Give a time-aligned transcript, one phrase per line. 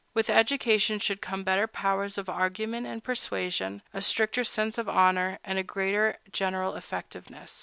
[0.15, 5.37] With education should come better powers of argument and persuasion, a stricter sense of honor,
[5.43, 7.59] and a greater general effectiveness.